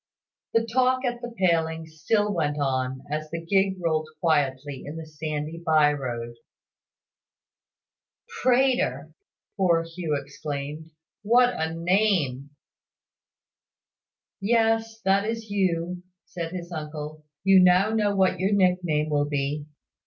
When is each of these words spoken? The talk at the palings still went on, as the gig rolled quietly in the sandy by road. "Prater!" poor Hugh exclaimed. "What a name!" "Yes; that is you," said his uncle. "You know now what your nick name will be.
The 0.55 0.65
talk 0.65 1.05
at 1.05 1.21
the 1.21 1.31
palings 1.37 2.01
still 2.01 2.33
went 2.33 2.57
on, 2.59 3.03
as 3.11 3.29
the 3.29 3.39
gig 3.39 3.75
rolled 3.79 4.09
quietly 4.19 4.81
in 4.83 4.95
the 4.97 5.05
sandy 5.05 5.61
by 5.63 5.93
road. 5.93 6.37
"Prater!" 8.41 9.13
poor 9.57 9.83
Hugh 9.83 10.19
exclaimed. 10.19 10.89
"What 11.21 11.53
a 11.55 11.75
name!" 11.75 12.49
"Yes; 14.41 14.99
that 15.01 15.23
is 15.29 15.51
you," 15.51 16.01
said 16.25 16.51
his 16.51 16.71
uncle. 16.71 17.23
"You 17.43 17.59
know 17.59 17.93
now 17.93 18.15
what 18.15 18.39
your 18.39 18.53
nick 18.53 18.79
name 18.83 19.11
will 19.11 19.29
be. 19.29 19.67